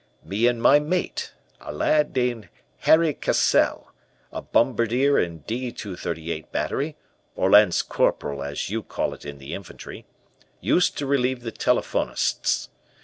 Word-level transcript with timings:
"Me 0.23 0.47
and 0.47 0.59
my 0.63 0.79
mate, 0.79 1.31
a 1.59 1.71
lad 1.71 2.15
named 2.15 2.49
Harry 2.79 3.13
Cassell, 3.13 3.91
a 4.31 4.41
Bombardier 4.41 5.19
in 5.19 5.43
D 5.45 5.71
238 5.71 6.51
Battery, 6.51 6.95
or 7.35 7.51
Lance 7.51 7.83
Corporal, 7.83 8.41
as 8.41 8.71
you 8.71 8.81
call 8.81 9.13
it 9.13 9.25
in 9.25 9.37
the 9.37 9.53
infantry, 9.53 10.07
used 10.59 10.97
to 10.97 11.05
relieve 11.05 11.41
the 11.41 11.51
telephonists. 11.51 12.69